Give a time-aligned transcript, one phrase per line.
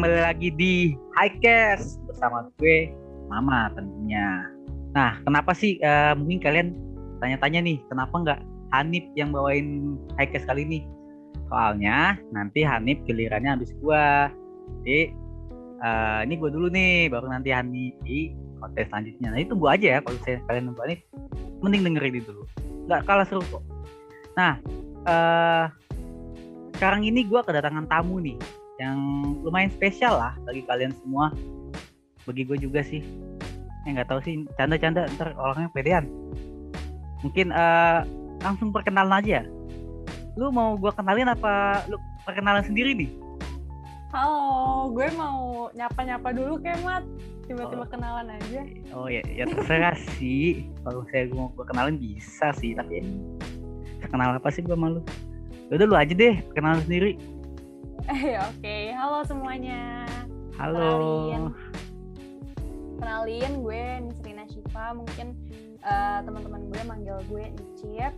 [0.00, 2.88] kembali lagi di Highcast bersama gue
[3.28, 4.48] Mama tentunya.
[4.96, 6.72] Nah, kenapa sih uh, mungkin kalian
[7.20, 8.40] tanya-tanya nih, kenapa nggak
[8.72, 10.88] Hanif yang bawain Highcast kali ini?
[11.52, 14.32] Soalnya nanti Hanif gilirannya habis gua.
[14.80, 15.12] Jadi
[15.84, 19.36] uh, ini gue dulu nih, baru nanti Hanif di konten selanjutnya.
[19.36, 20.96] Nah, itu gua aja ya kalau saya kalian nonton ini
[21.60, 22.48] mending dengerin itu dulu.
[22.88, 23.60] Nggak kalah seru kok.
[24.32, 24.56] Nah,
[25.04, 25.68] uh,
[26.80, 28.40] sekarang ini gue kedatangan tamu nih
[28.80, 28.96] yang
[29.44, 31.28] lumayan spesial lah bagi kalian semua.
[32.24, 33.04] Bagi gue juga sih.
[33.84, 36.08] Yang nggak tahu sih canda-canda ntar orangnya pedean
[37.20, 38.04] mungkin uh,
[38.40, 39.44] langsung perkenalan aja.
[40.36, 43.10] Lu mau gue kenalin apa lu perkenalan sendiri nih?
[44.10, 47.04] Halo gue mau nyapa-nyapa dulu kemat
[47.46, 47.88] tiba-tiba oh.
[47.88, 48.60] kenalan aja.
[48.96, 50.66] Oh ya ya terserah sih.
[50.82, 53.04] Kalau saya mau gue kenalin bisa sih tapi
[54.00, 55.04] ya, kenal apa sih gue malu
[55.70, 57.14] udah lu aja deh kenalan sendiri.
[57.14, 57.39] Eh,
[58.10, 58.90] Oke, okay.
[58.90, 60.02] halo semuanya.
[60.58, 60.82] Halo.
[61.30, 61.42] Kenalin,
[62.98, 64.98] kenalin gue Nisrina Shiva.
[64.98, 65.38] Mungkin
[65.86, 68.10] uh, teman-teman gue manggil gue Nicip.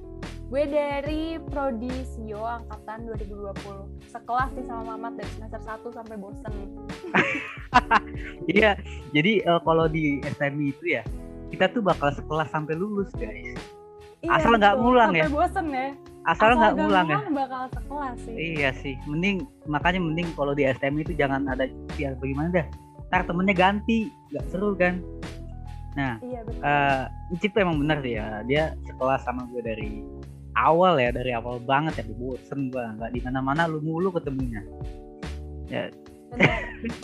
[0.48, 4.08] Gue dari Prodi Sio angkatan 2020.
[4.08, 6.54] Sekelas sih sama Mamat dari semester 1 sampai bosen.
[8.48, 8.80] Iya,
[9.12, 11.04] jadi uh, kalau di SMI itu ya,
[11.52, 13.60] kita tuh bakal sekelas sampai lulus, guys.
[14.24, 15.28] Iya, Asal nggak ngulang ya.
[15.28, 15.88] Sampai bosen ya
[16.22, 17.18] asal nggak ngulang ya?
[17.34, 18.34] bakal sekelas sih.
[18.56, 21.66] Iya sih mending makanya mending kalau di STM itu jangan ada
[21.98, 22.66] ya bagaimana dah
[23.10, 25.02] ntar temennya ganti nggak seru kan?
[25.98, 26.62] Nah iya, betul.
[26.62, 29.90] Uh, tuh emang benar sih ya dia sekelas sama gue dari
[30.56, 34.62] awal ya dari awal banget ya bosen gue nggak di mana mana lu mulu ketemunya.
[35.66, 35.90] Ya.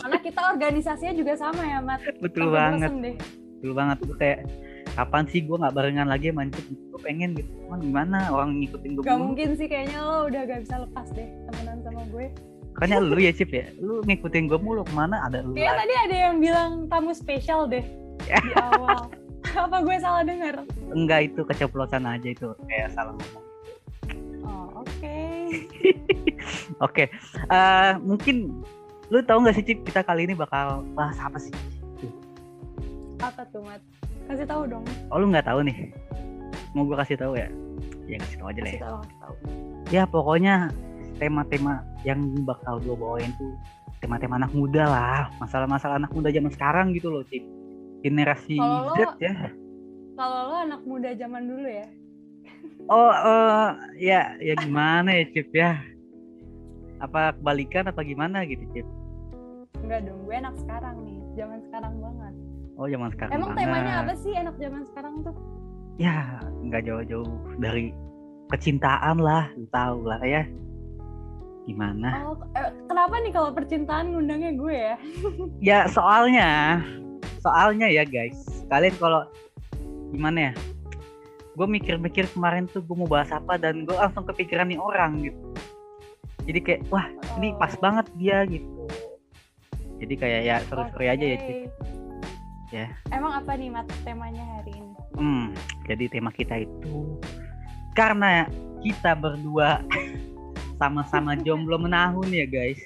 [0.01, 2.01] Karena kita organisasinya juga sama ya mat.
[2.23, 2.89] Betul banget.
[3.59, 4.47] betul banget tuh kayak
[4.99, 7.47] kapan sih gue nggak barengan lagi mancing gue pengen gitu.
[7.63, 11.27] Cuman gimana orang ngikutin gue gak mungkin sih kayaknya lo udah gak bisa lepas deh
[11.47, 12.27] temenan sama gue.
[12.75, 13.65] Kayaknya lu ya Cip ya.
[13.79, 17.71] Lu ngikutin gue mulu ke mana ada lu Kayak tadi ada yang bilang tamu spesial
[17.71, 17.83] deh
[18.19, 19.07] di awal.
[19.55, 20.67] Apa gue salah dengar?
[20.91, 22.51] Enggak itu keceplosan aja itu.
[22.67, 23.45] Kayak salah ngomong.
[24.43, 24.91] Oh oke.
[24.99, 25.47] Okay.
[26.83, 27.07] oke okay.
[27.47, 28.51] uh, eh, mungkin
[29.07, 31.55] lu tahu nggak sih Cip kita kali ini bakal bahas apa sih?
[33.19, 33.83] Apa tuh Mat
[34.29, 34.85] kasih tahu dong.
[35.09, 35.89] Oh lu nggak tahu nih?
[36.77, 37.49] Mau gue kasih tahu ya?
[38.05, 38.81] Ya kasih tahu aja lah ya.
[38.85, 39.33] tahu, tahu.
[39.89, 40.55] ya pokoknya
[41.17, 43.57] tema-tema yang bakal gue bawain tuh
[44.05, 45.33] tema-tema anak muda lah.
[45.41, 47.41] Masalah-masalah anak muda zaman sekarang gitu loh cip
[47.99, 49.35] generasi kalo Z lo, ya.
[50.15, 51.87] kalau lo anak muda zaman dulu ya?
[52.87, 55.81] Oh uh, ya ya gimana ya cip ya?
[57.01, 58.87] Apa kebalikan apa gimana gitu cip?
[59.81, 61.17] Enggak dong gue anak sekarang nih.
[61.33, 62.35] Zaman sekarang banget
[62.79, 63.35] Oh zaman sekarang.
[63.35, 63.67] Emang banget.
[63.67, 65.35] temanya apa sih anak zaman sekarang tuh?
[65.99, 67.27] Ya nggak jauh-jauh
[67.59, 67.91] dari
[68.55, 70.47] kecintaan lah, tahu lah ya.
[71.67, 72.23] Gimana?
[72.23, 74.95] Oh, eh, kenapa nih kalau percintaan ngundangnya gue ya?
[75.75, 76.79] ya soalnya,
[77.43, 79.27] soalnya ya guys, kalian kalau
[80.15, 80.53] gimana ya?
[81.59, 85.45] Gue mikir-mikir kemarin tuh gue mau bahas apa dan gue langsung kepikiran nih orang gitu.
[86.47, 87.79] Jadi kayak wah ini pas oh.
[87.83, 88.87] banget dia gitu.
[89.99, 91.11] Jadi kayak ya seru-seru okay.
[91.11, 91.37] aja ya
[92.69, 92.87] ya.
[93.13, 94.93] Emang apa nih mat temanya hari ini?
[95.17, 95.51] Hmm,
[95.89, 97.19] jadi tema kita itu
[97.97, 98.47] karena
[98.79, 99.83] kita berdua
[100.79, 102.79] sama-sama jomblo menahun ya guys.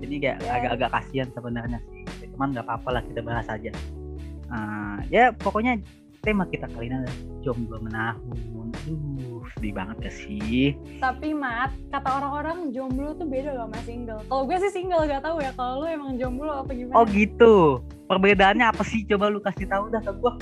[0.00, 0.56] Jadi kayak yeah.
[0.56, 2.02] agak-agak kasihan sebenarnya sih.
[2.34, 3.70] Cuman nggak apa-apa lah kita bahas aja.
[4.50, 5.78] Uh, ya pokoknya
[6.20, 8.68] tema kita kali ini adalah jomblo menahun.
[8.84, 10.64] Duh, sedih banget ya sih.
[11.00, 14.20] Tapi Mat, kata orang-orang jomblo tuh beda loh sama single.
[14.28, 15.52] Kalau gue sih single gak tahu ya.
[15.56, 16.96] Kalau lu emang jomblo apa gimana?
[17.00, 17.80] Oh gitu.
[18.04, 19.08] Perbedaannya apa sih?
[19.08, 20.32] Coba lu kasih tahu dah ke gue.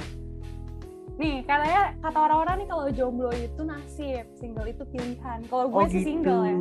[1.19, 5.39] Nih, katanya kata orang-orang nih kalau jomblo itu nasib, single itu pilihan.
[5.47, 6.09] Kalau gue oh, sih gitu.
[6.10, 6.56] single ya.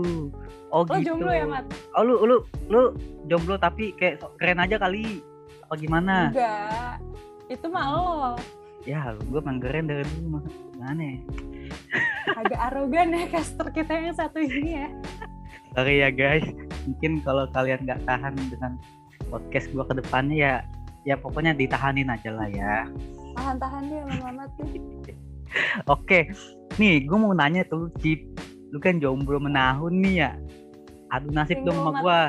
[0.70, 1.14] Oh lo gitu.
[1.14, 1.66] jomblo ya, Mat?
[1.98, 2.36] Oh lu lu
[2.70, 2.82] lu
[3.26, 5.26] jomblo tapi kayak keren aja kali.
[5.66, 6.30] Apa gimana?
[6.30, 7.02] Enggak.
[7.50, 8.06] Itu mah lo
[8.88, 11.18] ya gue manggerin dari dulu mah gimana ya?
[12.40, 14.88] Agak arogan ya caster kita yang satu ini ya.
[15.76, 16.48] Sorry ya guys.
[16.88, 18.80] Mungkin kalau kalian nggak tahan dengan
[19.28, 20.54] podcast gue ke depannya ya
[21.04, 22.88] ya pokoknya ditahanin aja lah ya.
[23.36, 24.68] Tahan-tahan deh lama tuh
[25.92, 26.20] oke.
[26.80, 28.24] Nih gue mau nanya tuh Cip.
[28.72, 30.32] Lu kan jomblo menahun nih ya.
[31.12, 32.22] Adu nasib single dong sama gue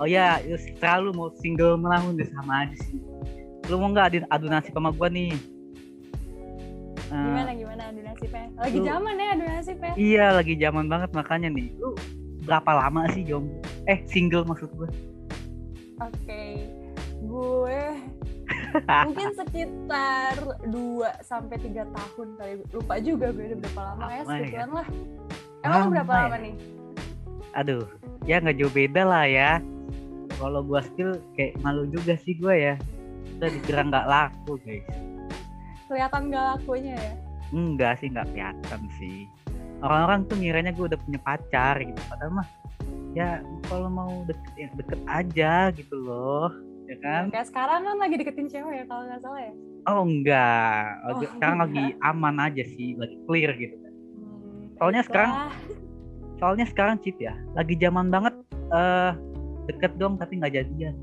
[0.00, 0.40] oh ya
[0.80, 3.00] selalu mau single menahun deh sama aja sih.
[3.72, 5.32] Lu mau nggak adu nasib sama gue nih
[7.10, 8.46] gimana gimana adu nasibnya?
[8.54, 9.92] Lagi lu, zaman ya adu nasibnya?
[9.98, 11.68] Iya lagi zaman banget makanya nih.
[11.76, 11.90] Lu
[12.46, 13.50] berapa lama sih jom?
[13.90, 14.88] Eh single maksud gue
[16.00, 16.64] oke okay.
[17.20, 17.80] gue
[19.04, 20.34] mungkin sekitar
[20.70, 20.72] 2
[21.26, 22.52] sampai tiga tahun kali.
[22.70, 24.24] Lupa juga gue udah berapa lama, ya, lama ya?
[24.40, 24.86] segituan lah.
[25.60, 26.22] Emang lama berapa ya?
[26.22, 26.54] lama nih?
[27.58, 27.84] Aduh
[28.24, 29.50] ya nggak jauh beda lah ya.
[30.40, 32.74] Kalau gua skill kayak malu juga sih gua ya.
[33.36, 35.09] Udah dikira nggak laku guys
[35.90, 37.12] kelihatan gak lakunya ya?
[37.50, 39.26] Enggak sih nggak kelihatan sih.
[39.80, 41.98] Orang-orang tuh ngiranya gue udah punya pacar gitu.
[42.06, 42.48] Padahal mah
[43.10, 46.46] ya kalau mau deket ya deket aja gitu loh
[46.86, 47.26] ya kan?
[47.28, 49.52] Kayak sekarang kan lagi deketin cewek ya kalau nggak salah ya?
[49.82, 52.06] Oh enggak Lagi- Oh, sekarang lagi enggak.
[52.06, 53.74] aman aja sih lagi clear gitu.
[53.74, 55.34] Hmm, Soalnya sekarang-
[56.36, 58.32] soalnya sekarang cheat ya lagi zaman banget
[58.70, 59.12] eh
[59.66, 60.94] deket dong tapi nggak jadian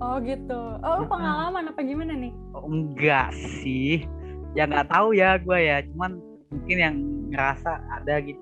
[0.00, 0.60] oh gitu.
[0.80, 1.08] Oh lu Ya.
[1.08, 2.32] pengalaman apa gimana nih?
[2.52, 3.30] Oh, enggak
[3.60, 4.04] sih.
[4.52, 5.84] Ya nggak tahu ya gue ya.
[5.86, 6.18] Cuman
[6.48, 6.96] mungkin yang
[7.30, 8.40] ngerasa ada gitu.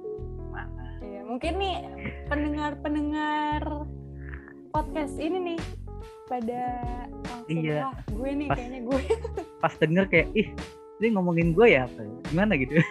[0.48, 0.96] Mana?
[0.98, 1.74] Iya, mungkin nih
[2.26, 3.62] pendengar-pendengar
[4.70, 5.60] podcast ini nih
[6.24, 6.62] pada
[7.24, 7.88] langsung Iya.
[8.06, 9.00] gue nih Pas- kayaknya gue.
[9.62, 10.48] pas denger kayak ih
[10.98, 11.84] ini ngomongin gue ya?
[11.84, 12.12] Apa ya?
[12.26, 12.72] gimana gitu?
[12.74, 12.84] Iya,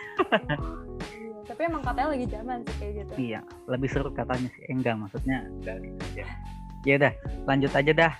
[1.45, 3.11] tapi emang katanya lagi zaman sih kayak gitu.
[3.17, 4.61] Iya lebih seru katanya sih.
[4.65, 6.25] Eh, enggak maksudnya enggak gitu aja
[6.87, 7.13] ya udah
[7.43, 8.13] lanjut aja dah.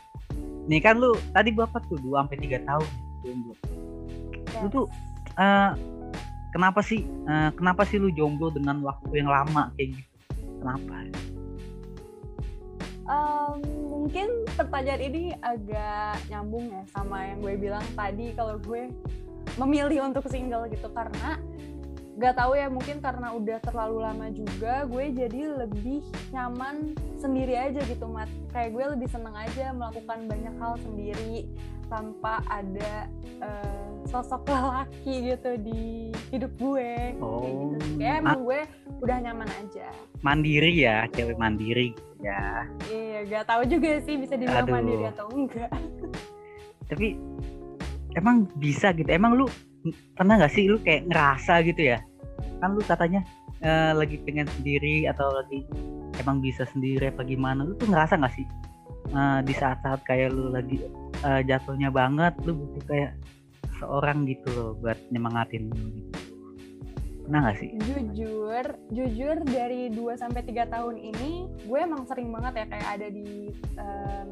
[0.68, 1.96] Nih kan lu tadi berapa tuh?
[2.04, 2.90] 2 sampai tiga tahun
[3.24, 3.56] jomblo
[4.48, 4.64] Yes.
[4.64, 4.86] lu tuh
[5.36, 5.72] eh,
[6.56, 10.12] kenapa sih eh, kenapa sih lu jomblo dengan waktu yang lama kayak gitu?
[10.60, 10.94] Kenapa?
[13.08, 13.56] Em,
[13.88, 14.28] mungkin
[14.60, 18.92] pertanyaan ini agak nyambung ya sama yang gue bilang tadi kalau gue
[19.56, 20.92] memilih untuk single gitu.
[20.92, 21.40] Karena
[22.18, 26.02] gak tahu ya mungkin karena udah terlalu lama juga gue jadi lebih
[26.34, 31.46] nyaman sendiri aja gitu mat kayak gue lebih seneng aja melakukan banyak hal sendiri
[31.88, 33.06] tanpa ada
[33.38, 37.78] eh, sosok lelaki gitu di hidup gue kayak gitu.
[37.78, 38.60] Oh, kayak emang gue
[39.06, 39.88] udah nyaman aja
[40.26, 44.74] mandiri ya cewek mandiri ya Iya, gak tahu juga sih bisa dibilang Aduh.
[44.74, 45.70] mandiri atau enggak.
[46.90, 47.14] tapi
[48.18, 49.46] emang bisa gitu emang lu
[50.16, 52.00] pernah nggak sih lu kayak ngerasa gitu ya?
[52.64, 53.22] Kan lu katanya
[53.62, 55.66] eh, lagi pengen sendiri atau lagi
[56.22, 58.46] emang bisa sendiri apa gimana lu tuh ngerasa nggak sih?
[59.08, 60.84] Eh, di saat-saat kayak lu lagi
[61.24, 63.12] eh, jatuhnya banget lu butuh kayak
[63.78, 66.20] seorang gitu loh buat nyemangatin gitu.
[67.28, 67.70] Pernah nggak sih?
[67.84, 71.32] Jujur, jujur dari 2 sampai 3 tahun ini
[71.68, 74.30] gue emang sering banget ya kayak ada di em,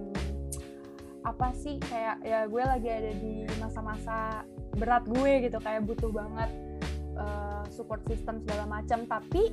[1.26, 6.50] apa sih kayak ya gue lagi ada di masa-masa berat gue gitu kayak butuh banget
[7.16, 9.04] eh, support system segala macam.
[9.04, 9.50] Tapi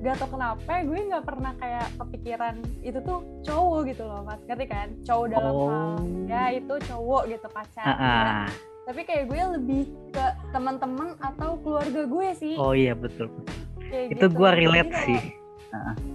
[0.00, 4.40] gak tau kenapa gue nggak pernah kayak kepikiran itu tuh cowok gitu loh mas.
[4.44, 4.88] Ngerti kan?
[5.00, 5.96] Cowok dalam hal Oh.
[6.26, 7.86] ya itu cowok gitu pacar.
[7.86, 8.46] Ah, ah.
[8.84, 9.82] tapi kayak gue lebih
[10.12, 12.54] ke teman-teman atau keluarga gue sih.
[12.54, 13.32] Oh iya betul.
[13.80, 14.36] Kayak itu gitu.
[14.36, 15.20] Jadi relate kayak- sih.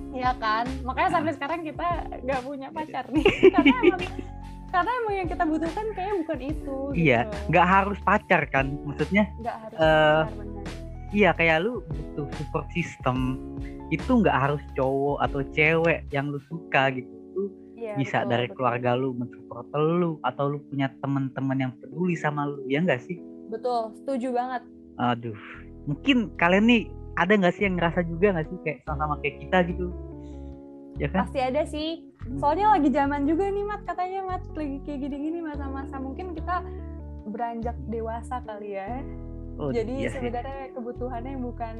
[0.10, 0.66] Iya kan?
[0.84, 1.88] Makanya sampai sekarang kita
[2.22, 3.26] nggak punya pacar nih.
[3.54, 4.02] Karena emang
[4.70, 7.38] karena emang yang kita butuhkan kayaknya bukan itu iya gitu.
[7.50, 10.58] nggak harus pacar kan maksudnya nggak harus pacar benar
[11.10, 13.42] Iya kayak lu butuh support system
[13.90, 17.10] itu nggak harus cowok atau cewek yang lu suka gitu.
[17.34, 18.56] Lu Iya, bisa betul, dari betul.
[18.62, 23.18] keluarga lu mensupport lu atau lu punya teman-teman yang peduli sama lu ya nggak sih?
[23.50, 24.62] betul setuju banget
[25.02, 25.34] Aduh,
[25.90, 26.82] mungkin kalian nih
[27.18, 29.86] ada nggak sih yang ngerasa juga nggak sih kayak sama-sama kayak kita gitu?
[31.02, 31.26] Ya kan?
[31.26, 31.90] pasti ada sih
[32.38, 34.44] soalnya lagi zaman juga nih mat katanya mat.
[34.54, 35.98] Lagi kayak gini-gini masa-masa.
[35.98, 36.62] Mungkin kita
[37.30, 39.02] beranjak dewasa kali ya.
[39.60, 40.10] Oh, jadi iya.
[40.14, 41.76] sebenarnya kebutuhannya bukan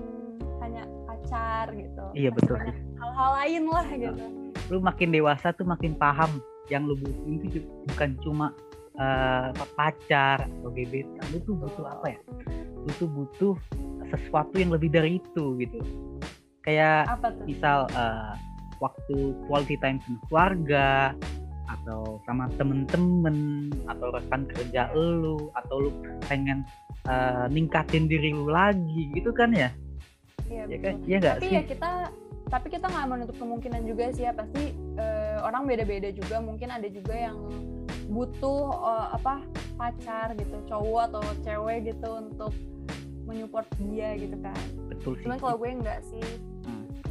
[0.60, 2.04] hanya pacar gitu.
[2.12, 2.60] Iya, betul.
[3.00, 4.24] hal-hal lain lah gitu.
[4.68, 8.48] Lu makin dewasa tuh makin paham yang lu butuhin itu bukan cuma
[9.00, 11.24] eh, pacar atau gebetan.
[11.32, 12.20] Lu tuh butuh apa ya?
[12.84, 13.56] Lu tuh butuh
[14.12, 15.80] sesuatu yang lebih dari itu gitu.
[16.68, 17.08] Kayak
[17.48, 18.34] misal eh,
[18.80, 21.14] waktu quality time sama keluarga
[21.70, 25.92] atau sama temen-temen atau rekan kerja lu atau lu
[26.26, 26.66] pengen
[27.06, 29.70] eh, ningkatin diri lu lagi gitu kan ya?
[30.50, 30.96] Iya, ya kan?
[31.06, 31.56] Ya nggak tapi sih?
[31.56, 31.92] ya kita
[32.50, 36.42] tapi kita nggak menutup kemungkinan juga sih ya pasti eh, orang beda-beda juga.
[36.42, 37.38] Mungkin ada juga yang
[38.10, 39.46] butuh eh, apa
[39.78, 42.52] pacar gitu cowok atau cewek gitu untuk
[43.30, 44.58] menyupport dia gitu kan.
[44.90, 45.30] Betul sih.
[45.30, 46.26] Cuman kalau gue enggak sih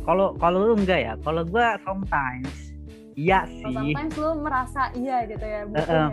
[0.08, 1.12] kalau kalau lu enggak ya?
[1.20, 2.72] Kalau gua sometimes
[3.12, 3.60] iya sih.
[3.68, 5.84] sometimes lu merasa iya gitu ya eh.
[5.84, 6.08] ya?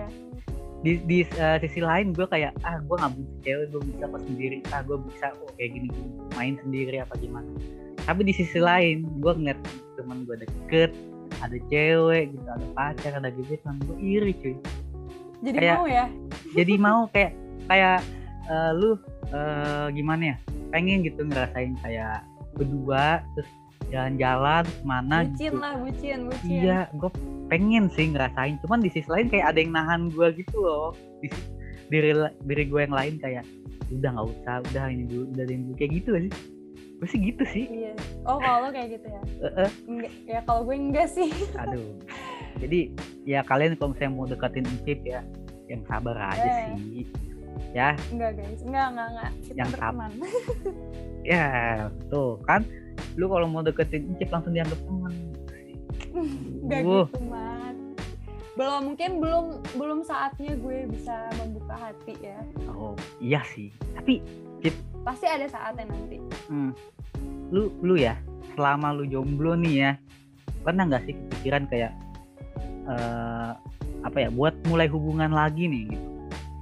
[0.83, 4.21] Di, di eh, sisi lain gue kayak ah gue nggak butuh cewek gue bisa kok
[4.27, 4.57] sendiri.
[4.69, 5.87] Ah gue bisa kok kayak gini
[6.35, 7.47] main sendiri apa gimana?
[8.03, 9.59] Tapi di sisi lain gue ngeliat
[9.95, 10.91] teman gue deket
[11.41, 14.55] ada cewek gitu ada pacar ada gebetan gue iri cuy.
[15.41, 16.05] Jadi Kayak- mau ya?
[16.53, 17.31] jadi mau kayak
[17.71, 17.99] kayak
[18.51, 18.99] eh, lu
[19.31, 20.37] eh, gimana ya?
[20.69, 22.27] Pengen gitu ngerasain kayak
[22.59, 23.49] berdua terus
[23.95, 25.55] jalan-jalan ke mana bucin gitu.
[25.55, 26.51] lah bucin bucin.
[26.51, 27.11] Iya gue
[27.47, 28.59] pengen sih ngerasain.
[28.59, 30.91] Cuman di sisi lain kayak ada yang nahan gue gitu loh.
[31.23, 31.31] Di
[31.87, 32.11] diri
[32.43, 33.47] diri gue yang lain kayak
[33.87, 35.75] udah nggak usah udah ini dulu udah ini dulu.
[35.79, 36.31] Kayak gitu sih?
[36.95, 37.65] Gue sih gitu sih.
[37.71, 37.93] Iya.
[38.23, 39.21] Oh kalau lo kayak gitu ya?
[39.87, 41.31] Enggak ya kalau gue enggak sih.
[41.55, 41.95] Aduh.
[42.59, 42.79] Jadi
[43.23, 45.21] ya kalian kalau misalnya mau deketin Encip ya
[45.71, 46.55] yang sabar aja Eh.
[46.75, 47.03] sih.
[47.71, 47.95] Ya.
[48.11, 48.59] Enggak guys.
[48.63, 50.11] Enggak enggak enggak kita Yang berteman.
[51.25, 51.47] Ya
[52.07, 52.61] tuh kan
[53.15, 55.13] lu kalau mau deketin Encip langsung dianggap teman.
[56.65, 57.05] Enggak Uh.
[57.07, 57.75] gitu mat.
[58.55, 59.45] Belum mungkin belum
[59.75, 62.39] belum saatnya gue bisa membuka hati ya.
[62.71, 63.71] Oh iya sih.
[63.99, 64.23] Tapi
[65.03, 66.17] pasti ada saatnya nanti.
[66.47, 66.71] Hmm,
[67.51, 68.15] lu lu ya
[68.55, 69.91] selama lu jomblo nih ya
[70.63, 71.91] pernah nggak sih kepikiran kayak
[72.87, 73.51] eh
[74.05, 76.07] apa ya buat mulai hubungan lagi nih gitu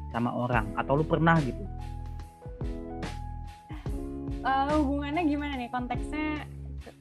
[0.10, 0.65] sama orang?
[0.77, 1.62] Atau lu pernah gitu?
[4.43, 6.45] Eh, hubungannya gimana nih konteksnya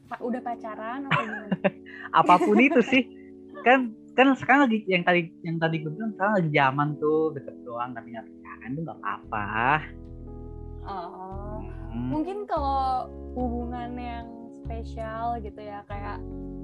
[0.08, 1.48] pa- udah pacaran atau gimana?
[2.16, 3.04] Apa pun itu sih.
[3.60, 7.56] Kan kan sekarang lagi yang tadi yang tadi gue bilang sekarang lagi zaman tuh deket
[7.64, 9.50] doang tapi nggak pacaran tuh nggak apa-apa.
[10.82, 11.60] Oh.
[11.92, 14.26] Hmm, mungkin kalau hubungan yang
[14.64, 16.18] spesial gitu ya kayak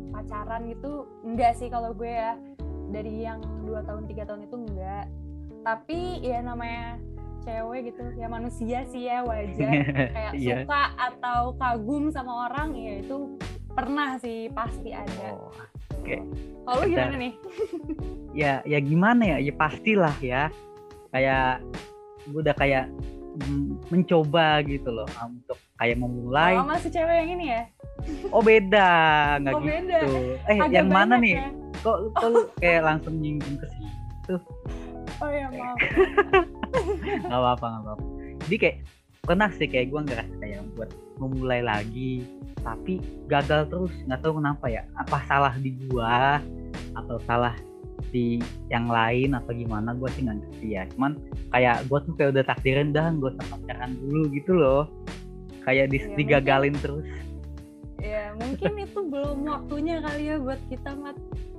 [0.09, 2.41] pacaran gitu enggak sih kalau gue ya.
[2.89, 5.13] Dari yang dua tahun tiga tahun itu enggak
[5.61, 6.97] tapi ya namanya
[7.49, 8.05] cewek gitu.
[8.15, 9.73] Ya manusia sih ya wajar.
[10.15, 10.57] Kayak Iya.
[10.63, 13.41] suka atau kagum sama orang ya itu
[13.71, 15.33] pernah sih pasti ada.
[15.33, 15.49] Oh,
[15.95, 16.17] oke.
[16.63, 16.93] kalau lu Ada.
[16.93, 17.33] gimana nih?
[18.37, 19.37] Ya ya gimana ya?
[19.41, 20.53] Ya pastilah ya.
[21.09, 21.65] Kayak
[22.25, 22.85] gue udah kayak
[23.89, 26.55] mencoba gitu loh ah, untuk kayak memulai.
[26.55, 27.63] Oh masih cewek yang ini ya?
[28.29, 28.91] Oh beda.
[29.41, 29.73] Nggak Oh, gitu.
[29.73, 29.99] Beda.
[30.45, 31.35] eh Agak yang mana nih?
[31.35, 31.49] ya?
[31.79, 34.35] kok kok lu kayak langsung nyinggung ke situ
[35.23, 35.79] oh ya maaf.
[37.27, 38.05] Nggak apa-apa nggak apa-apa.
[38.47, 38.77] Jadi kayak
[39.25, 42.25] pernah sih kayak gue ngerasa kayak buat memulai lagi
[42.63, 43.95] tapi gagal terus.
[44.07, 44.83] Nggak tahu kenapa ya.
[44.97, 46.39] Apa salah di gua
[46.95, 47.55] atau salah
[48.15, 48.39] di
[48.71, 50.83] yang lain atau gimana gue sih nggak ngerti ya.
[50.95, 51.19] Cuman
[51.51, 54.85] kayak gue tuh kayak udah takdirin dah gue usah pacaran dulu gitu loh.
[55.67, 57.09] Kayak di, Iya, digagalin terus.
[57.99, 61.19] Ya mungkin itu belum waktunya kali ya buat kita mat.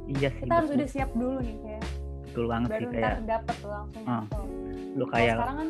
[0.10, 1.84] Iya sih kita harus udah siap dulu nih kayak
[2.30, 4.46] betul banget sih baru kayak ntar dapet tuh langsung nyantol.
[4.94, 5.70] lu kayak sekarang kan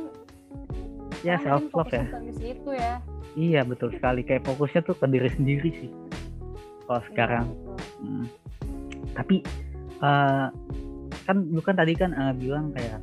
[1.23, 2.03] ya sekarang self love ya.
[2.35, 2.93] situ ya.
[3.39, 4.21] Iya betul sekali.
[4.25, 5.91] Kayak fokusnya tuh ke diri sendiri sih.
[6.89, 7.45] Kalau sekarang.
[7.45, 7.77] Iya, betul.
[8.01, 8.25] Hmm.
[9.15, 9.35] Tapi
[10.01, 10.47] eh,
[11.23, 12.99] kan lu kan tadi kan eh, bilang kayak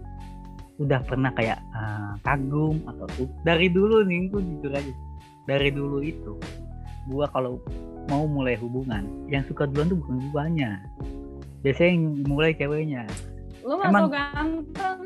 [0.76, 4.94] udah pernah kayak eh, kagum atau tuh dari dulu nih gue jujur aja.
[5.46, 6.34] Dari dulu itu
[7.06, 7.62] gua kalau
[8.10, 10.82] mau mulai hubungan yang suka duluan tuh bukan guanya
[11.62, 13.02] biasanya yang mulai ceweknya
[13.66, 14.98] lu Emang- ganteng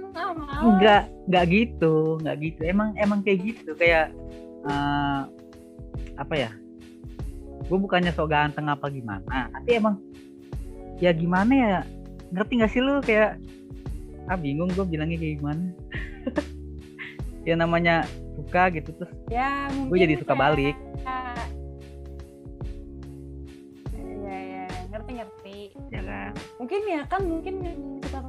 [0.60, 2.60] enggak enggak gitu enggak gitu.
[2.62, 4.12] Emang emang kayak gitu kayak
[4.68, 5.20] eh,
[6.14, 6.50] apa ya?
[7.64, 9.96] Gue bukannya sok ganteng apa gimana tapi emang
[11.00, 11.76] ya gimana ya?
[12.30, 13.00] Ngerti gak sih lu?
[13.00, 13.40] Kayak
[14.28, 15.64] ah bingung gue bilangnya kayak gimana.
[17.40, 18.04] Ya namanya
[18.36, 20.76] suka gitu terus ya gue jadi suka kayak- balik.
[23.96, 25.58] Iya ya ngerti ngerti.
[25.88, 26.32] Ya kan?
[26.60, 27.54] Mungkin ya kan mungkin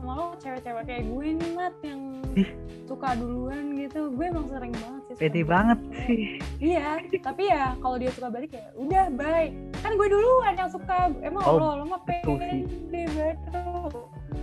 [0.01, 2.01] sama lo cewek-cewek kayak gue nih mat yang
[2.33, 2.49] Ih.
[2.89, 4.09] suka duluan gitu.
[4.17, 6.21] Gue emang sering banget sih pede banget sih.
[6.57, 9.53] Iya tapi ya kalau dia suka balik ya udah bye.
[9.85, 11.13] Kan gue duluan yang suka.
[11.21, 13.37] Emang Oh, lo lo mah pede banget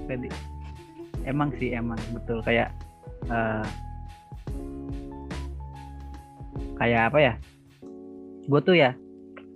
[0.06, 0.28] pede.
[1.26, 1.98] Emang sih emang.
[2.14, 2.38] Betul.
[2.46, 2.70] Kayak
[3.26, 3.66] eh,
[6.78, 7.34] kayak apa ya?
[8.46, 8.94] Gue tuh ya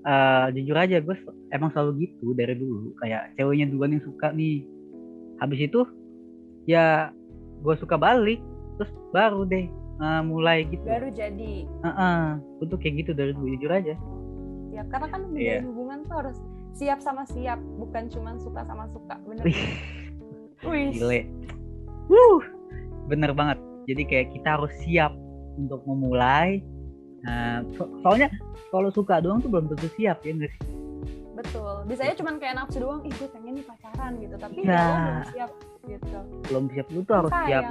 [0.02, 1.14] eh, jujur aja gue
[1.54, 2.90] emang selalu gitu dari dulu.
[2.98, 4.66] Kayak ceweknya duluan yang suka nih
[5.42, 5.82] habis itu
[6.70, 7.10] ya
[7.62, 8.38] gue suka balik.
[8.78, 9.66] Terus baru deh
[9.98, 10.86] eh, mulai gitu.
[10.86, 11.66] Baru jadi.
[11.66, 12.20] Heeh,
[12.62, 13.94] gue tuh kayak gitu dari dulu jujur aja.
[14.72, 16.38] Ya karena kan menjalin hubungan tuh harus
[16.72, 19.60] siap sama siap bukan cuma suka sama suka bener Wih.
[20.64, 20.90] Wih.
[20.96, 21.20] gile.
[22.08, 22.42] Wuh,
[23.12, 23.58] bener banget.
[23.84, 25.12] Jadi kayak kita harus siap
[25.58, 26.64] untuk memulai.
[27.22, 28.32] Nah, so- soalnya
[28.72, 30.81] kalau suka doang tuh belum tentu siap ya nggak sih
[31.52, 31.74] betul.
[31.84, 34.34] Biasanya cuma kayak nafsu doang ih gue pengen nih pacaran gitu.
[34.40, 35.50] Tapi ya lo belum siap
[35.84, 36.18] gitu.
[36.48, 37.64] Belum siap lu tuh harus siap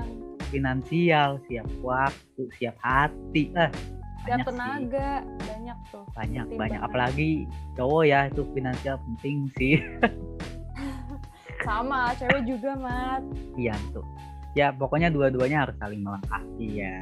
[0.52, 3.44] finansial siap waktu siap hati.
[3.50, 3.74] Siap
[4.22, 4.48] banyak sih.
[4.54, 6.06] tenaga banyak tuh.
[6.14, 6.80] Banyak Penting banyak.
[6.80, 7.30] apalagi
[7.74, 9.82] cowok ya itu finansial penting sih.
[11.66, 13.22] Sama cewek juga mat.
[13.58, 14.06] Iya tuh
[14.52, 17.02] ya pokoknya dua-duanya harus saling melengkapi ya.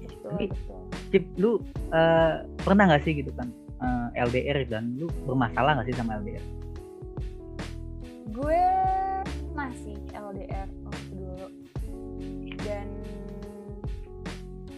[0.00, 0.80] Betul Tapi- betul.
[1.10, 1.58] Cip lu
[1.90, 3.50] eh, pernah nggak sih gitu kan
[3.80, 6.60] eh, LDR dan lu bermasalah nggak sih sama LDR
[8.30, 8.62] gue
[9.52, 11.48] masih LDR waktu dulu.
[12.62, 12.86] Dan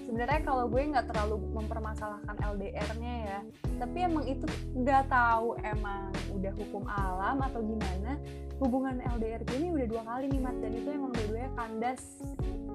[0.08, 3.40] sebenarnya kalau gue nggak terlalu mempermasalahkan LDR-nya ya
[3.80, 4.44] tapi emang itu
[4.76, 8.20] nggak tahu emang udah hukum alam atau gimana
[8.60, 12.02] hubungan LDR gue ini udah dua kali nih mat dan itu emang dua-duanya kandas.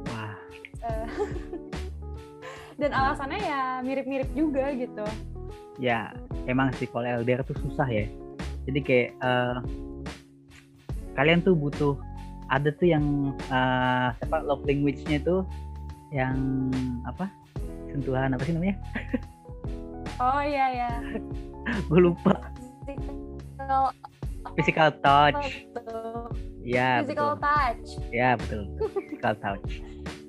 [0.08, 0.38] Wah.
[2.78, 5.08] Dan alasannya ya mirip-mirip juga gitu
[5.78, 6.14] ya
[6.50, 8.06] emang sih kalau LDR tuh susah ya.
[8.68, 9.58] Jadi kayak eh,
[11.16, 11.96] kalian tuh butuh
[12.52, 15.46] ada tuh yang eh, apa love language-nya tuh
[16.12, 16.38] yang
[17.08, 17.30] apa
[17.94, 18.78] sentuhan apa sih namanya?
[20.18, 20.92] Oh iya ya
[21.94, 22.50] gue lupa.
[22.90, 23.94] Physical
[24.58, 25.70] physical touch.
[26.66, 27.46] Ya physical betul.
[27.46, 27.88] touch.
[28.10, 28.66] Ya betul.
[29.14, 29.86] Physical touch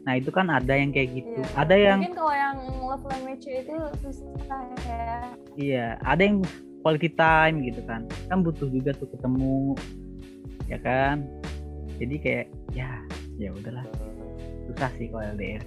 [0.08, 1.36] nah itu kan ada yang kayak gitu.
[1.36, 1.52] Iya.
[1.52, 5.12] ada yang mungkin kalau yang love language itu susah ya.
[5.60, 6.40] Iya ada yang
[6.80, 8.08] quality time gitu kan.
[8.32, 9.76] Kan butuh juga tuh ketemu
[10.72, 11.28] ya kan?
[12.00, 13.04] Jadi kayak ya
[13.36, 13.84] ya udahlah.
[14.72, 15.60] Susah sih kalau LDR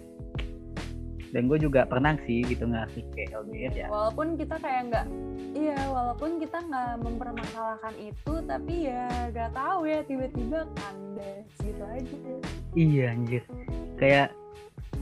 [1.31, 3.87] dan gue juga pernah sih gitu ngasih kayak LDR ya.
[3.87, 5.05] Walaupun kita kayak nggak
[5.55, 12.17] iya walaupun kita nggak mempermasalahkan itu tapi ya nggak tahu ya tiba-tiba kandas gitu aja.
[12.75, 13.43] Iya anjir.
[13.95, 14.35] Kayak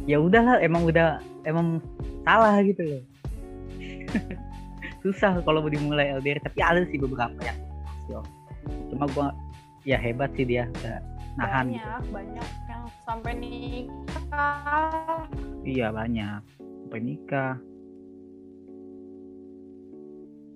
[0.05, 1.17] ya udahlah emang udah
[1.49, 1.81] emang
[2.21, 3.03] salah gitu loh.
[5.01, 7.57] Susah kalau mau dimulai LDR tapi ada sih beberapa yang
[8.89, 9.27] cuma gue
[9.89, 10.69] ya hebat sih dia.
[10.81, 11.01] Udah
[11.37, 15.27] nahan gitu banyak banyak yang sampai nikah
[15.67, 16.41] Iya banyak
[16.89, 17.53] sampai nikah.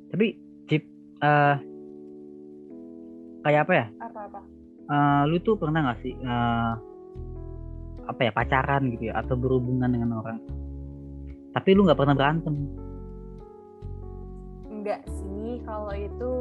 [0.09, 0.27] Tapi
[0.65, 0.83] Cip,
[1.21, 1.55] eh
[3.45, 3.85] kayak apa ya?
[4.01, 4.39] apa apa
[4.83, 6.73] Eh, lu tuh pernah nggak sih eh,
[8.03, 10.39] apa ya pacaran gitu ya atau berhubungan dengan orang?
[11.53, 12.55] Tapi lu nggak pernah berantem.
[14.67, 16.31] enggak sih kalau itu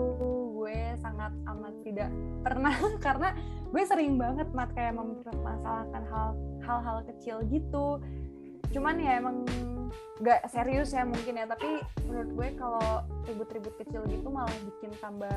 [0.72, 2.08] gue sangat amat tidak
[2.40, 2.72] pernah
[3.04, 3.28] karena
[3.68, 6.28] gue sering banget mat kayak mempermasalahkan hal
[6.64, 8.00] hal-hal kecil gitu
[8.72, 9.44] cuman ya emang
[10.24, 15.36] nggak serius ya mungkin ya tapi menurut gue kalau ribut-ribut kecil gitu malah bikin tambah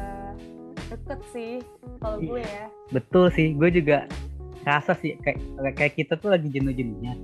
[0.87, 1.59] deket sih
[1.99, 4.07] kalau gue ya Betul sih, gue juga
[4.63, 5.41] rasa sih kayak
[5.75, 7.17] kayak kita tuh lagi jenuh-jenuhnya.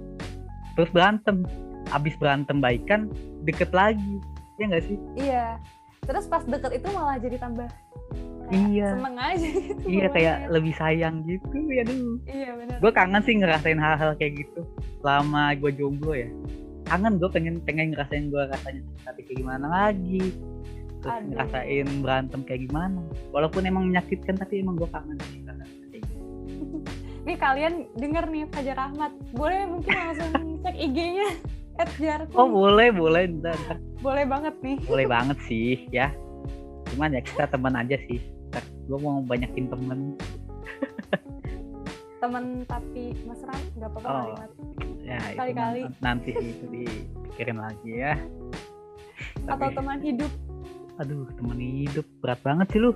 [0.74, 1.46] Terus berantem,
[1.94, 3.08] abis berantem baikan
[3.46, 4.18] deket lagi,
[4.58, 4.98] ya nggak sih?
[5.22, 5.62] iya
[6.02, 8.88] terus pas deket itu malah jadi tambah kayak Iya.
[8.92, 10.52] seneng aja gitu Iya kayak bawaannya.
[10.52, 12.12] lebih sayang gitu ya dulu.
[12.26, 14.62] iya benar gue kangen sih ngerasain hal-hal kayak gitu
[15.00, 16.28] selama gue jomblo ya
[16.84, 20.36] kangen gue pengen pengen ngerasain gue rasanya tapi kayak gimana lagi
[21.00, 21.28] terus Aduh.
[21.32, 25.64] ngerasain berantem kayak gimana walaupun emang menyakitkan tapi emang gue kangen sih kayak
[26.04, 26.18] gitu.
[27.22, 30.34] Nih kalian denger nih Fajar Ahmad, boleh mungkin langsung
[30.66, 31.30] cek IG-nya
[31.76, 32.36] at Jarkum.
[32.36, 33.78] oh boleh boleh ntar, ntar.
[34.00, 34.78] boleh banget nih.
[34.84, 36.12] boleh banget sih ya
[36.88, 38.20] cuman ya kita teman aja sih
[38.84, 40.00] gue mau banyakin temen
[42.20, 44.38] Temen tapi mesra nggak apa-apa Oh.
[45.02, 45.82] ya Kali-kali.
[45.82, 48.14] nan- nanti itu dipikirin lagi ya
[49.44, 50.32] Atau Tapi- teman hidup.
[50.94, 52.94] aduh temen hidup berat banget sih lu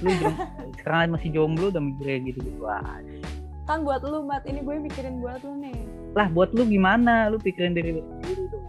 [0.00, 0.10] lu
[0.74, 2.98] sekarang masih jomblo udah mikir kayak gitu gitu aja
[3.62, 4.42] Kan buat lu, Mat.
[4.42, 5.76] Ini gue mikirin buat lu nih.
[6.12, 8.66] Lah buat lu gimana lu pikirin diri lu sendiri dong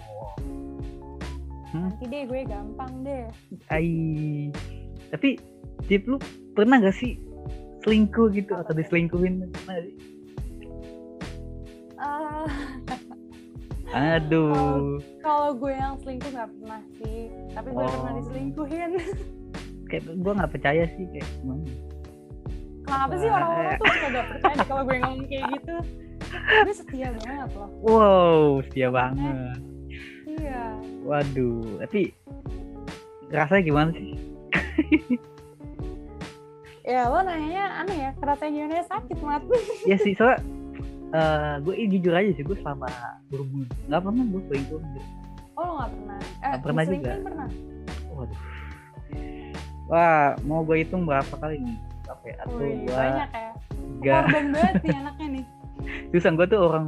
[1.70, 3.30] Nanti deh gue gampang deh.
[3.70, 3.90] ai
[5.10, 5.38] tapi
[5.86, 6.18] Jip lu
[6.52, 7.16] pernah gak sih
[7.80, 9.96] selingkuh gitu atau diselingkuhin pernah gak sih?
[11.96, 12.48] Ah,
[13.92, 17.20] aduh kalau gue yang selingkuh nggak pernah sih.
[17.52, 17.90] Tapi gue Oh.
[17.92, 18.92] pernah diselingkuhin.
[19.86, 21.66] kayak gue nggak percaya sih kayak gimana
[22.84, 25.76] Kenapa sih orang-orang tuh gak percaya kalau gue ngomong kayak gitu?
[26.30, 27.70] Gue setia banget loh.
[27.80, 29.58] wow setia banget
[30.30, 30.66] Iya.
[31.02, 32.14] waduh tapi
[33.28, 34.14] rasanya gimana sih
[36.82, 39.44] Ya lo nanyanya aneh ya, rasanya gimana sakit mat.
[39.84, 40.42] ya sih soalnya
[41.12, 42.86] eh gue jujur aja sih gue selama
[43.28, 44.82] berhubungan nggak pernah gue selingkuh.
[45.54, 46.20] Oh lo gak pernah?
[46.20, 46.90] Eh, Nggak pernah juga.
[46.96, 47.48] diselingkuhin pernah?
[48.10, 48.40] waduh
[49.86, 53.52] wah mau gue hitung berapa kali nih apa ya atau Wih, gue banyak ya.
[54.00, 55.46] Korban banget nih anaknya nih.
[56.12, 56.86] Susah gue tuh orang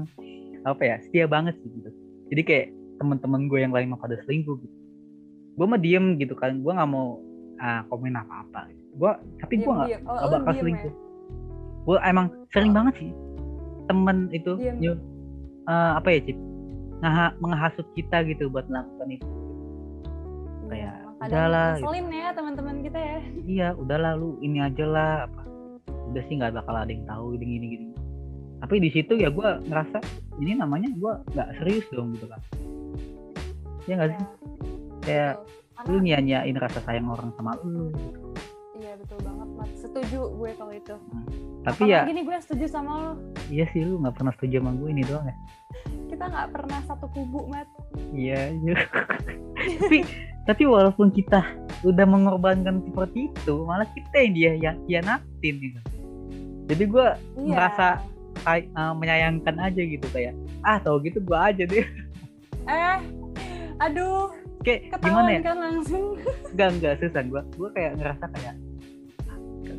[0.63, 1.89] apa ya setia banget sih gitu
[2.32, 2.67] jadi kayak
[3.01, 4.75] teman-teman gue yang lain mah pada selingkuh gitu
[5.58, 7.19] gue mah diem gitu kan gue nggak mau
[7.58, 8.91] ah, komen apa-apa gitu.
[8.97, 9.89] gue tapi gue nggak.
[10.06, 10.93] Oh, nggak lo bakal selingkuh
[11.82, 13.12] gue emang sering banget sih
[13.89, 14.95] temen itu Diem.
[15.67, 16.38] eh, apa ya cip
[17.01, 19.34] Ngaha- menghasut kita gitu buat melakukan itu ya?
[20.69, 22.13] kayak, Iya, kadang udahlah, gitu.
[22.13, 23.17] ya teman-teman kita ya.
[23.43, 25.41] iya udahlah lu ini aja lah apa
[26.13, 27.86] udah sih nggak bakal ada yang tahu gini gini gini
[28.62, 29.97] tapi di situ ya gue ngerasa
[30.38, 32.41] ini namanya gue nggak serius dong gitu kan
[33.84, 34.26] ya nggak sih
[35.02, 35.34] kayak
[35.76, 35.89] betul.
[35.89, 38.19] lu nyanyain rasa sayang orang sama lu gitu.
[38.78, 39.69] iya betul banget mat.
[39.74, 40.95] Setuju gue kalau itu.
[41.62, 43.12] tapi ya Apalagi nih gue setuju sama lo.
[43.50, 45.36] iya sih lu nggak pernah setuju sama gue ini doang ya
[46.08, 47.67] Kita nggak pernah satu kubu mat.
[48.13, 48.76] iya iya
[49.82, 49.97] tapi
[50.41, 51.41] tapi walaupun kita
[51.82, 55.80] udah mengorbankan seperti itu malah kita yang dia yang hianatin gitu
[56.69, 57.08] jadi gue
[57.41, 57.50] Iya.
[57.52, 57.88] Merasa
[58.41, 61.86] kayak eh, menyayangkan aja gitu kayak ah tau gitu gue aja deh.
[62.63, 62.97] Eh,
[63.80, 64.30] aduh,
[64.62, 65.39] kayak gimana ketahuan ya?
[65.41, 66.06] kan langsung.
[66.54, 68.56] Enggak enggak susah gue gue kayak ngerasa kayak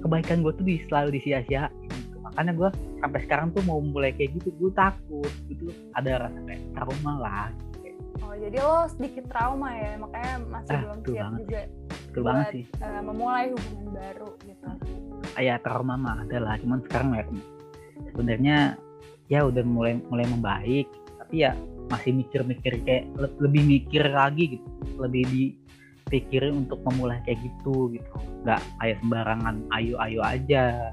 [0.01, 1.71] kebaikan gue tuh di, selalu disia-sia.
[1.71, 2.17] Gitu.
[2.23, 5.71] makanya gue sampai sekarang tuh mau mulai kayak gitu gue takut gitu.
[5.93, 7.49] Ada rasa kayak trauma lah.
[8.23, 11.39] Oh jadi lo sedikit trauma ya makanya masih Ah, belum siap banget.
[11.43, 11.61] juga
[12.03, 12.65] betul banget sih.
[12.79, 14.65] eh, memulai hubungan baru gitu.
[15.33, 17.25] Ah, ya trauma mah ada lah cuman sekarang ya
[18.13, 18.77] sebenarnya
[19.31, 21.57] ya udah mulai mulai membaik tapi ya
[21.89, 24.69] masih mikir-mikir kayak le- lebih mikir lagi gitu.
[25.01, 28.13] Lebih dipikirin untuk memulai kayak gitu gitu.
[28.45, 30.93] Nggak kayak sembarangan ayo ayo aja.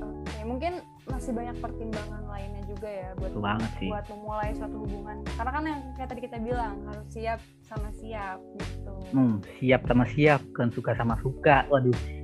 [0.00, 3.88] Oke, mungkin masih banyak pertimbangan lainnya juga ya buat betul banget sih.
[3.88, 5.16] buat memulai suatu hubungan.
[5.36, 8.92] Karena kan yang kayak tadi kita bilang harus siap sama siap gitu.
[9.16, 11.64] hmm, siap sama siap kan suka sama suka.
[11.72, 12.17] Waduh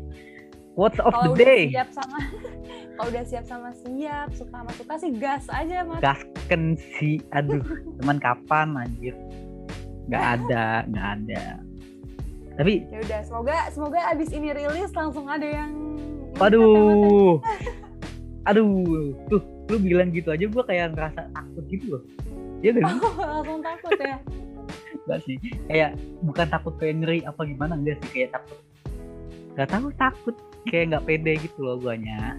[0.75, 1.71] What's of the udah day?
[1.71, 2.19] siap sama
[2.99, 6.03] kalau udah siap sama siap, suka sama suka sih gas aja mas.
[6.03, 7.63] Gasken sih, aduh,
[8.03, 9.15] teman kapan anjir?
[10.11, 11.45] Nggak ada, nggak ada.
[12.55, 15.75] Tapi, Ya udah, semoga semoga abis ini rilis langsung ada yang
[16.39, 17.39] waduh,
[18.47, 22.03] aduh, tuh lu bilang gitu aja gua kayak ngerasa takut gitu loh.
[22.63, 23.25] Iya gak kata-kata.
[23.39, 24.17] langsung takut ya.
[25.05, 25.37] Enggak sih.
[25.71, 25.91] Kayak
[26.23, 28.59] bukan takut kayak ngeri apa gimana enggak sih kayak takut.
[29.55, 32.37] Gak tahu takut kayak nggak pede gitu loh guanya.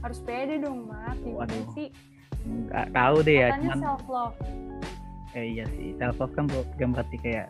[0.00, 0.88] Harus pede dong.
[0.88, 1.66] Gimana Waduh.
[1.72, 1.88] sih?
[2.44, 4.36] Nggak tahu deh ya, cuman self love.
[5.32, 5.96] eh, iya sih.
[5.96, 7.48] Self love kan bukan berarti kayak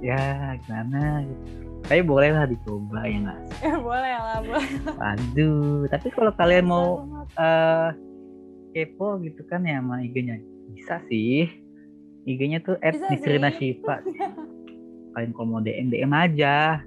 [0.00, 0.20] ya
[0.62, 1.44] gimana gitu.
[1.86, 3.40] Tapi boleh lah dicoba ya nggak?
[3.62, 4.70] Ya boleh lah, boleh.
[4.90, 7.02] Waduh, tapi kalau kalian mau
[7.38, 7.90] eh
[8.70, 10.36] kepo gitu kan ya sama IG-nya
[10.72, 11.46] bisa sih.
[12.26, 13.50] IG-nya tuh Bisa @nisrina.
[13.50, 14.02] Shiva.
[15.14, 16.82] Kalian kalau mau DM DM aja.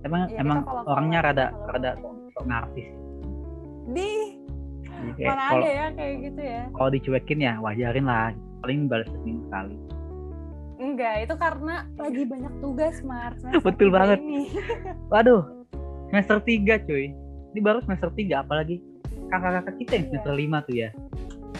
[0.00, 2.30] Emang kita emang orangnya aja, rada follow-follow rada aja.
[2.30, 2.88] sok ngartis.
[3.90, 4.10] di
[5.10, 6.62] Jadi mana kalau ada ya kayak gitu ya?
[6.70, 8.30] kalau dicuekin ya wajarin lah.
[8.60, 9.76] Paling balas seminggu sekali.
[10.76, 13.40] Enggak, itu karena lagi banyak tugas, Mars.
[13.66, 14.16] Betul banget.
[14.18, 14.52] Ini.
[15.12, 15.44] Waduh,
[16.08, 17.12] semester 3 cuy.
[17.50, 18.80] Ini baru semester 3 apalagi
[19.26, 20.10] kakak-kakak kita yang Iya.
[20.10, 20.90] semester 5 tuh ya.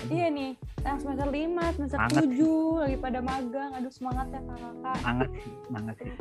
[0.03, 0.51] Iya nih,
[0.81, 3.71] yang semester 5, semester Semangat 7 lagi pada magang.
[3.75, 4.95] Aduh semangat ya kakak.
[4.97, 6.13] Semangat sih, semangat sih.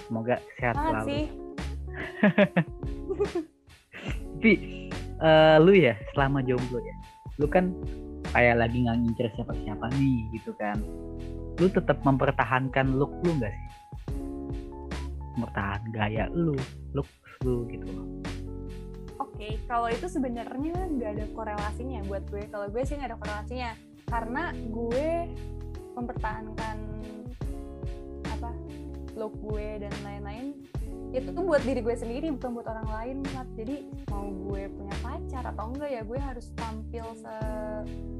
[0.00, 1.06] Semoga sehat Semangat selalu.
[1.08, 1.24] sih.
[4.40, 4.52] Tapi
[5.20, 6.96] eh, lu ya selama jomblo ya,
[7.36, 7.72] lu kan
[8.32, 10.80] kayak lagi nggak ngincer siapa-siapa nih gitu kan.
[11.60, 13.68] Lu tetap mempertahankan look lu nggak sih?
[15.36, 16.56] Mempertahankan gaya lu,
[16.96, 17.08] look
[17.44, 18.08] lu gitu loh.
[19.20, 22.48] Oke, kalau itu sebenarnya nggak ada korelasinya buat gue.
[22.48, 23.70] Kalau gue sih nggak ada korelasinya,
[24.08, 25.08] karena gue
[25.96, 26.76] mempertahankan
[28.32, 28.50] apa
[29.20, 30.56] look gue dan lain-lain
[31.10, 33.48] itu tuh buat diri gue sendiri bukan buat orang lain Mat.
[33.52, 37.02] jadi mau gue punya pacar atau enggak ya gue harus tampil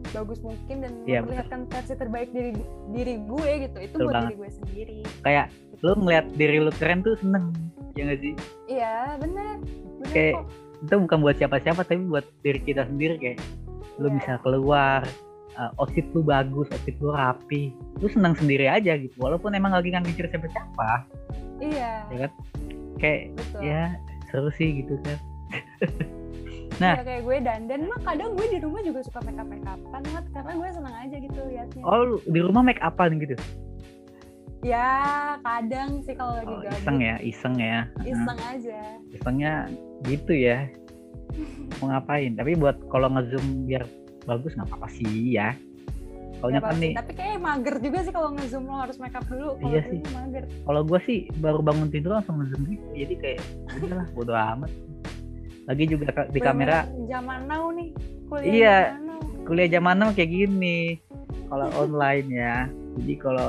[0.05, 2.51] sebagus mungkin dan Iya, memperlihatkan versi terbaik diri
[2.91, 4.27] diri gue gitu itu Betul buat banget.
[4.27, 5.47] diri gue sendiri Kayak
[5.81, 7.45] lu ngeliat diri lu keren tuh seneng,
[7.95, 8.35] ya nggak sih?
[8.69, 9.55] iya benar
[9.97, 10.47] benar Kayak- kok
[10.81, 13.39] Itu bukan buat siapa-siapa tapi buat diri kita sendiri kayak
[13.97, 14.15] lu Iya.
[14.17, 15.01] bisa keluar
[15.57, 19.15] uh, outfit lu bagus, outfit lu rapi, lu senang sendiri aja gitu.
[19.19, 21.07] Walaupun emang lagi nggak mikir siapa-siapa,
[21.59, 22.33] iya ya kan?
[23.01, 23.83] Kayak betul ya
[24.29, 25.19] seru sih gitu kan.
[26.83, 26.95] nah.
[26.97, 30.03] Iya, kayak gue dandan mah kadang gue di rumah juga suka make up make upan
[30.31, 33.35] karena gue seneng aja gitu liatnya Oh, di rumah make upan gitu.
[34.61, 34.93] ya
[35.41, 37.79] kadang sih kalau lagi Oh, gabut iseng ya, iseng ya.
[38.05, 39.53] iseng aja Isengnya
[40.05, 40.69] gitu ya.
[41.81, 42.37] Mau ngapain?
[42.37, 43.85] Tapi buat kalau ngezoom biar
[44.23, 45.53] bagus nggak apa-apa sih ya.
[46.39, 49.55] Soalnya kan nih, tapi kayak mager juga sih kalau ngezoom lo harus make up dulu
[49.55, 50.01] kalau Iya sih.
[50.01, 52.87] sih mager kalau gue sih baru bangun tidur langsung ngezoom gitu.
[52.97, 53.41] Jadi kayak
[53.77, 54.71] udahlah bodo amat.
[55.69, 57.89] Lagi juga di kamera Bener-bener zaman now nih
[58.27, 58.77] kuliah Iya.
[58.89, 60.79] zaman now kuliah zaman now kayak gini.
[61.47, 62.57] Kalau online ya.
[62.97, 63.49] Jadi kalau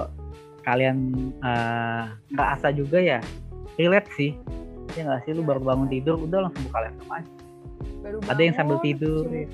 [0.61, 0.97] kalian
[1.39, 3.23] eh, nggak asa juga ya,
[3.75, 4.35] relate sih.
[4.91, 7.31] Ya nggak sih lu baru bangun tidur udah langsung buka laptop aja.
[8.01, 9.47] baru Ada yang sambil bangun, tidur, cuci ya.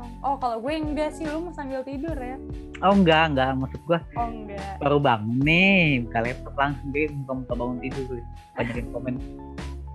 [0.00, 2.40] Muka, langsung oh kalau gue enggak sih lu mau sambil tidur ya
[2.80, 3.50] Oh enggak, enggak.
[3.60, 8.16] Maksud gua oh enggak baru bangun nih, buka laptop langsung deh muka-muka bangun tidur.
[8.56, 9.14] Banyak yang komen,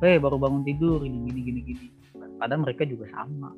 [0.06, 1.88] Weh baru bangun tidur, ini gini gini gini.
[2.38, 3.50] Padahal mereka juga sama.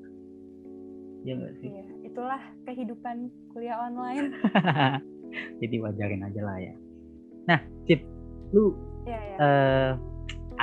[1.27, 1.67] Ya enggak sih?
[1.67, 4.31] Iya, itulah kehidupan kuliah online
[5.59, 6.73] Jadi wajarin aja lah ya.
[7.51, 7.99] Nah, Cip,
[8.55, 8.71] lu
[9.03, 9.37] Iya, iya.
[9.39, 9.91] eh,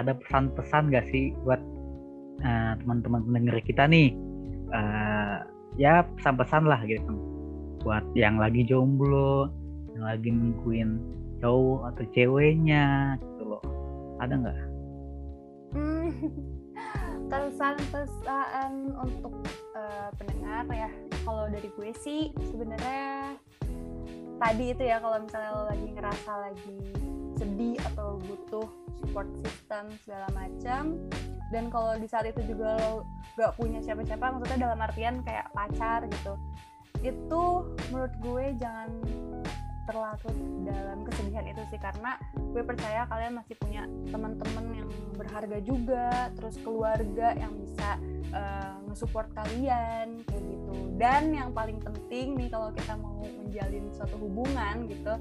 [0.00, 1.60] ada pesan-pesan gak sih buat
[2.40, 4.16] eh, teman-teman pendengar kita nih?
[4.72, 5.36] Eh,
[5.78, 7.14] ya pesan-pesan lah gitu.
[7.84, 9.52] Buat yang lagi jomblo,
[9.92, 10.98] yang lagi nungguin
[11.44, 13.62] cowok atau ceweknya gitu loh.
[14.22, 14.58] Ada nggak?
[15.74, 16.08] Hmm,
[17.30, 19.34] kesan-pesan untuk
[19.74, 20.90] eh, pendengar ya
[21.24, 23.34] kalau dari gue sih sebenarnya
[24.38, 26.78] tadi itu ya kalau misalnya lo lagi ngerasa lagi
[27.34, 28.68] sedih atau butuh
[29.00, 30.98] support system segala macam
[31.54, 33.06] dan kalau di saat itu juga lo
[33.38, 36.34] gak punya siapa-siapa maksudnya dalam artian kayak pacar gitu.
[36.98, 38.90] Itu menurut gue jangan
[39.84, 46.32] terlarut dalam kesedihan itu sih karena gue percaya kalian masih punya teman-teman yang berharga juga
[46.34, 48.00] terus keluarga yang bisa
[48.32, 50.74] uh, nge-support kalian kayak gitu.
[50.98, 55.14] Dan yang paling penting nih kalau kita mau menjalin suatu hubungan gitu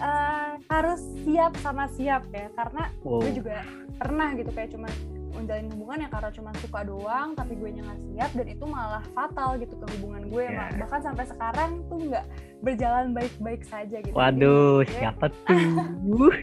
[0.00, 2.48] uh, harus siap sama siap ya.
[2.56, 3.22] Karena oh.
[3.22, 3.62] gue juga
[4.00, 8.00] pernah gitu kayak cuman menjalin hubungan ya karena cuma suka doang tapi gue nya nggak
[8.12, 10.70] siap dan itu malah fatal gitu ke hubungan gue yeah.
[10.78, 12.26] bahkan sampai sekarang tuh nggak
[12.60, 14.12] berjalan baik-baik saja gitu.
[14.12, 16.32] Waduh jadi, siapa tuh?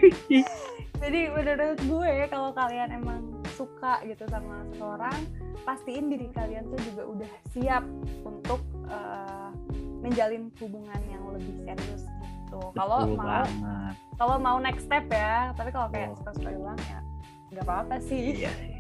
[0.98, 3.22] Jadi menurut gue kalau kalian emang
[3.54, 5.18] suka gitu sama seseorang
[5.62, 7.86] pastiin diri kalian tuh juga udah siap
[8.26, 9.54] untuk uh,
[10.02, 12.74] menjalin hubungan yang lebih serius gitu.
[12.74, 13.46] Kalau mau
[14.18, 16.18] kalau mau next step ya tapi kalau kayak oh.
[16.18, 17.00] suka-suka doang ya
[17.54, 18.42] nggak apa-apa sih.
[18.42, 18.77] Iya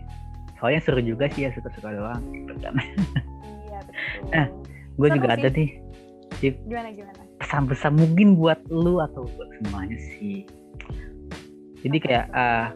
[0.58, 2.22] soalnya seru juga sih ya suka-suka doang.
[2.34, 4.30] Gitu kan iya betul.
[4.34, 4.46] Nah
[4.98, 5.70] gue juga ada nih
[6.38, 7.22] Cip, gimana gimana?
[7.42, 10.46] Pesan-pesan mungkin buat lu atau buat semuanya sih.
[11.82, 12.68] Jadi kayak uh, ah,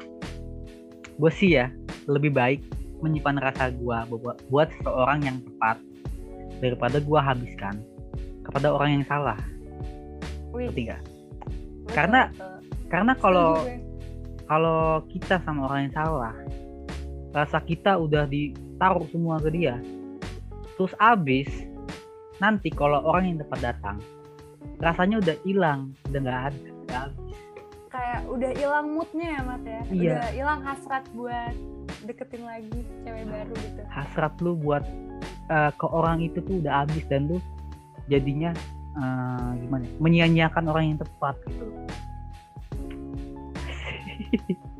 [1.19, 1.69] gue sih ya
[2.09, 2.61] lebih baik
[3.05, 5.77] menyimpan rasa gue buat buat seseorang yang tepat
[6.61, 7.75] daripada gue habiskan
[8.41, 9.37] kepada orang yang salah.
[10.51, 11.01] Ketiga
[11.91, 12.31] karena
[12.87, 13.59] karena kalau
[14.47, 16.35] kalau kita sama orang yang salah
[17.31, 19.79] rasa kita udah ditaruh semua ke dia.
[20.75, 21.49] Terus abis
[22.43, 23.97] nanti kalau orang yang tepat datang
[24.81, 27.37] rasanya udah hilang udah nggak ada udah habis.
[27.91, 29.81] Kayak udah hilang moodnya ya mat ya?
[29.91, 30.13] Iya.
[30.15, 31.55] udah hilang hasrat buat
[32.07, 33.81] deketin lagi cewek baru gitu.
[33.91, 34.83] Hasrat lu buat
[35.51, 37.37] uh, ke orang itu tuh udah habis dan lu
[38.09, 38.51] jadinya
[38.97, 41.65] uh, gimana ya, menyia-nyiakan orang yang tepat gitu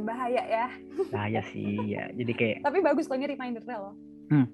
[0.00, 0.66] bahaya ya.
[1.12, 2.08] Bahaya sih ya.
[2.16, 3.94] Jadi kayak tapi bagus kalau ini remindernya loh.
[4.32, 4.46] Hmm,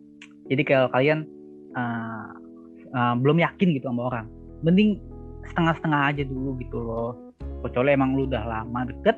[0.51, 1.29] jadi kalau kalian
[1.79, 2.35] uh,
[2.93, 4.27] uh, belum yakin gitu sama orang
[4.67, 4.99] mending
[5.53, 7.13] setengah-setengah aja dulu gitu loh.
[7.63, 9.17] Kecuali emang lu udah lama deket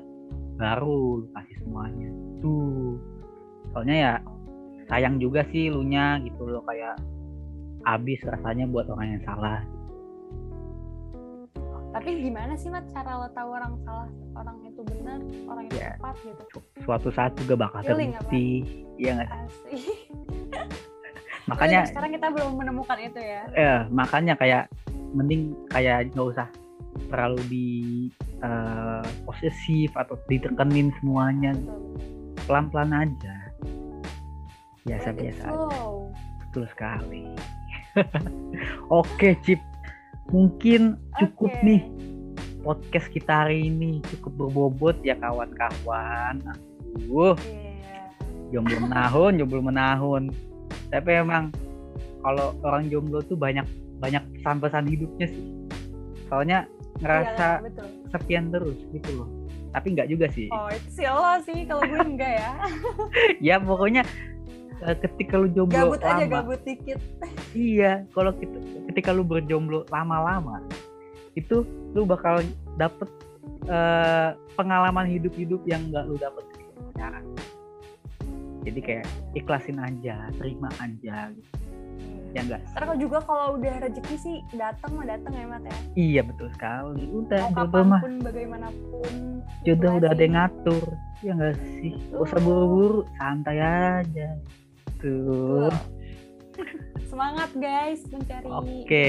[0.61, 2.11] baru lu kasih semuanya.
[2.44, 3.00] Tuh.
[3.72, 4.12] Soalnya ya
[4.90, 6.98] sayang juga sih lu nya gitu loh kayak
[7.87, 9.61] habis rasanya buat orang yang salah.
[11.90, 15.95] Tapi gimana sih mat cara lo tahu orang salah orang itu benar orang itu yeah.
[16.01, 16.59] tepat gitu.
[16.88, 18.64] Suatu saat juga bakal terbukti.
[18.97, 19.31] Iya nggak
[21.51, 23.43] makanya oh, sekarang kita belum menemukan itu ya.
[23.53, 24.64] Ya makanya kayak
[25.12, 26.49] mending kayak nggak usah
[27.11, 27.69] terlalu di
[28.40, 31.53] uh, posesif atau ditekenin semuanya.
[32.49, 33.37] Pelan pelan aja.
[34.88, 35.69] Biasa biasa aja.
[36.47, 37.25] betul sekali.
[39.03, 39.61] Oke Cip.
[40.31, 41.66] Mungkin cukup okay.
[41.66, 41.83] nih
[42.61, 46.40] podcast kita hari ini cukup berbobot ya kawan-kawan.
[46.96, 47.37] Aduh.
[47.44, 48.09] Yeah.
[48.51, 50.23] Jomblo menahun, jomblo menahun.
[50.90, 51.55] Tapi emang
[52.20, 53.64] kalau orang jomblo tuh banyak
[54.01, 55.44] banyak pesan-pesan hidupnya sih.
[56.29, 56.68] Soalnya
[57.01, 59.29] ngerasa yeah, kesepian terus gitu loh.
[59.70, 60.51] Tapi enggak juga sih.
[60.51, 62.51] Oh, itu sih Allah sih kalau gue enggak ya.
[63.55, 64.03] ya pokoknya
[64.81, 66.96] Eh, ketika lu jomblo gabut lama, aja gabut dikit
[67.53, 68.33] iya kalau
[68.88, 70.64] ketika lu berjomblo lama-lama
[71.38, 71.62] itu
[71.95, 72.43] lu bakal
[72.79, 73.09] dapet
[73.71, 76.62] uh, pengalaman hidup-hidup yang gak lu dapet di
[76.95, 77.25] pacaran
[78.61, 81.61] jadi kayak ikhlasin aja terima aja gitu.
[82.31, 85.77] Ya enggak Karena juga kalau udah rezeki sih datang mah datang ya mat ya?
[85.99, 87.05] Iya betul sekali.
[87.11, 88.03] Udah Mau jodoh mah.
[88.23, 90.85] bagaimanapun jodoh udah ada yang ngatur
[91.27, 91.93] ya enggak sih?
[92.14, 94.29] Gak usah buru-buru santai aja.
[94.87, 95.19] Gitu.
[97.11, 98.47] Semangat guys mencari.
[98.47, 99.09] Oke.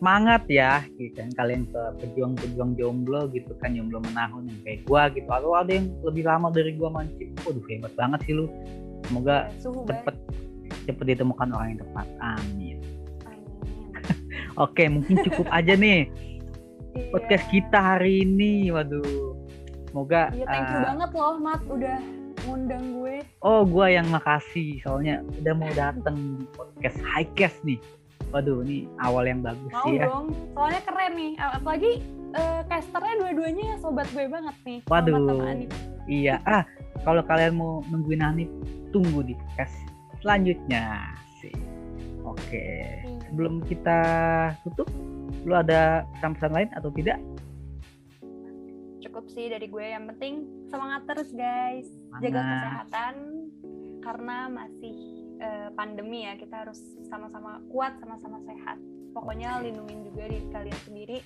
[0.00, 5.12] Semangat ya gitu kan kalian ke pejuang-pejuang jomblo gitu kan jomblo menahun yang kayak gua
[5.12, 7.36] gitu atau ada yang lebih lama dari gua mancing.
[7.44, 8.48] Waduh hebat banget sih lu.
[9.04, 10.16] Semoga ya, cepet
[10.88, 12.06] cepet ditemukan orang yang tepat.
[12.24, 12.78] Amin.
[14.64, 16.08] Oke, mungkin cukup aja nih
[16.96, 17.12] iya.
[17.12, 18.72] podcast kita hari ini.
[18.72, 19.36] Waduh.
[19.92, 21.98] Semoga Iya, thank you uh, banget loh, Mat, udah
[22.46, 23.16] ngundang gue.
[23.42, 27.82] Oh, gue yang makasih soalnya udah mau dateng di podcast Highcast nih.
[28.30, 30.06] Waduh, ini awal yang bagus mau sih ya.
[30.06, 31.32] dong, soalnya keren nih.
[31.38, 31.92] Apalagi
[32.38, 34.78] uh, casternya dua-duanya sobat gue banget nih.
[34.86, 35.18] Waduh,
[36.06, 36.36] iya.
[36.46, 36.62] Ah,
[37.02, 38.50] kalau kalian mau nungguin Hanif,
[38.94, 39.74] tunggu di podcast
[40.22, 41.10] selanjutnya
[41.42, 41.54] sih.
[42.22, 43.18] Oke, hmm.
[43.26, 43.98] sebelum kita
[44.62, 44.86] tutup,
[45.42, 47.18] lu ada pesan-pesan lain atau tidak?
[49.10, 51.88] cukup sih dari gue yang penting semangat terus guys
[52.22, 53.14] jaga kesehatan
[54.06, 58.78] karena masih uh, pandemi ya kita harus sama-sama kuat sama-sama sehat
[59.16, 61.18] pokoknya lindungin juga diri kalian sendiri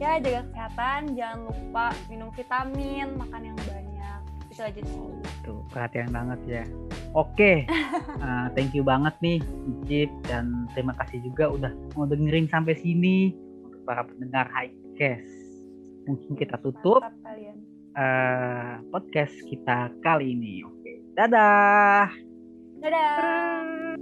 [0.00, 6.10] ya jaga kesehatan jangan lupa minum vitamin makan yang banyak itu aja sih Tuh, perhatian
[6.10, 6.64] banget ya.
[7.14, 7.62] Oke,
[8.18, 9.38] uh, thank you banget nih,
[9.70, 13.30] Icip, dan terima kasih juga udah mau dengerin sampai sini
[13.62, 15.30] untuk para pendengar Highcast.
[16.10, 17.56] Mungkin kita tutup Mantap kalian
[17.94, 20.66] uh, podcast kita kali ini.
[20.66, 22.35] Oke, dadah.
[22.82, 23.96] Dadah